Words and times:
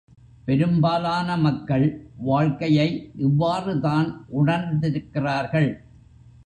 பெரும்பாலான 0.45 1.35
மக்கள் 1.37 1.85
வாழ்க்கையை 2.21 2.87
இவ்வாறு 3.17 3.79
தான் 3.79 4.09
உணர்ந்திருக்கிறார்கள். 4.29 5.71